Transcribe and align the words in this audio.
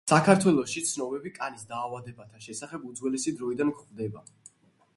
საქართველოში 0.09 0.81
ცნობები 0.91 1.33
კანის 1.35 1.67
დაავადებათა 1.73 2.41
შესახებ 2.47 2.89
უძველესი 2.93 3.35
დროიდან 3.43 3.75
გვხვდება. 3.77 4.27